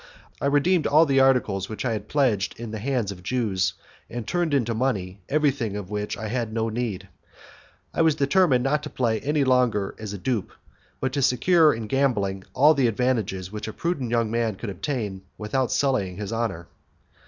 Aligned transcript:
I 0.41 0.47
redeemed 0.47 0.87
all 0.87 1.05
the 1.05 1.19
articles 1.19 1.69
which 1.69 1.85
I 1.85 1.91
had 1.91 2.07
pledged 2.07 2.59
in 2.59 2.71
the 2.71 2.79
hands 2.79 3.11
of 3.11 3.21
Jews, 3.21 3.73
and 4.09 4.27
turned 4.27 4.51
into 4.51 4.73
money 4.73 5.21
everything 5.29 5.75
of 5.77 5.91
which 5.91 6.17
I 6.17 6.27
had 6.27 6.51
no 6.51 6.69
need. 6.69 7.07
I 7.93 8.01
was 8.01 8.15
determined 8.15 8.63
not 8.63 8.81
to 8.81 8.89
play 8.89 9.19
any 9.19 9.43
longer 9.43 9.93
as 9.99 10.11
a 10.11 10.17
dupe, 10.17 10.53
but 10.99 11.13
to 11.13 11.21
secure 11.21 11.71
in 11.71 11.85
gambling 11.85 12.43
all 12.55 12.73
the 12.73 12.87
advantages 12.87 13.51
which 13.51 13.67
a 13.67 13.73
prudent 13.73 14.09
young 14.09 14.31
man 14.31 14.55
could 14.55 14.71
obtain 14.71 15.21
without 15.37 15.71
sullying 15.71 16.17
his 16.17 16.33
honour. 16.33 16.67